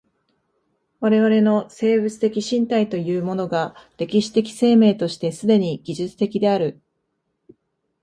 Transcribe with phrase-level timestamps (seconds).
[0.99, 6.81] 我々の生物的身体というものが歴史的生命として既に技術的である。